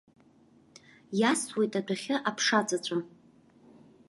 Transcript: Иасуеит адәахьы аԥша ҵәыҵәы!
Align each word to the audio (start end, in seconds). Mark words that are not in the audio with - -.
Иасуеит 1.19 1.73
адәахьы 1.79 2.15
аԥша 2.29 2.59
ҵәыҵәы! 2.67 2.99